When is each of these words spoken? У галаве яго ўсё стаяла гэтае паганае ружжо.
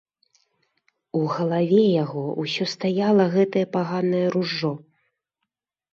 У 1.19 1.21
галаве 1.33 1.83
яго 2.03 2.23
ўсё 2.45 2.63
стаяла 2.73 3.25
гэтае 3.39 3.65
паганае 3.77 4.25
ружжо. 4.37 4.73